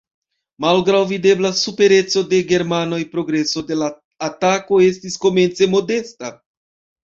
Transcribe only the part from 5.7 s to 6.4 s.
modesta.